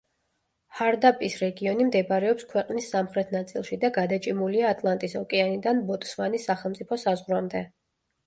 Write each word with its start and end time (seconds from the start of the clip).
ჰარდაპის 0.77 1.35
რეგიონი 1.41 1.85
მდებარეობს 1.89 2.47
ქვეყნის 2.53 2.87
სამხრეთ 2.95 3.35
ნაწილში 3.35 3.79
და 3.85 3.91
გადაჭიმულია 3.99 4.71
ატლანტის 4.77 5.15
ოკეანიდან 5.21 5.83
ბოტსვანის 5.91 6.49
სახელმწიფო 6.53 6.99
საზღვრამდე. 7.05 7.63